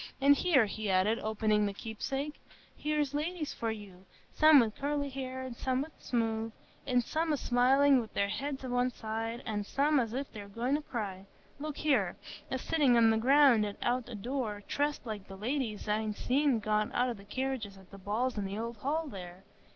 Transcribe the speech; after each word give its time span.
An' 0.19 0.33
here," 0.33 0.65
he 0.65 0.89
added, 0.89 1.19
opening 1.19 1.63
the 1.67 1.75
"Keepsake,"—"here's 1.75 3.13
ladies 3.13 3.53
for 3.53 3.69
you, 3.69 4.05
some 4.33 4.59
wi' 4.59 4.71
curly 4.71 5.09
hair 5.09 5.43
and 5.43 5.55
some 5.55 5.81
wi' 5.83 5.89
smooth, 5.99 6.51
an' 6.87 7.01
some 7.01 7.31
a 7.31 7.37
smiling 7.37 7.99
wi' 8.01 8.09
their 8.15 8.29
heads 8.29 8.65
o' 8.65 8.69
one 8.69 8.89
side, 8.89 9.43
an' 9.45 9.63
some 9.63 9.99
as 9.99 10.11
if 10.13 10.31
they 10.31 10.41
were 10.41 10.47
goin' 10.47 10.73
to 10.73 10.81
cry,—look 10.81 11.77
here,—a 11.77 12.57
sittin' 12.57 12.95
on 12.97 13.11
the 13.11 13.17
ground 13.17 13.63
out 13.83 14.09
o' 14.09 14.15
door, 14.15 14.63
dressed 14.67 15.05
like 15.05 15.27
the 15.27 15.37
ladies 15.37 15.87
I'n 15.87 16.15
seen 16.15 16.57
get 16.57 16.89
out 16.95 17.09
o' 17.09 17.13
the 17.13 17.23
carriages 17.23 17.77
at 17.77 17.91
the 17.91 17.99
balls 17.99 18.39
in 18.39 18.47
th' 18.47 18.57
Old 18.57 18.77
Hall 18.77 19.05
there. 19.07 19.43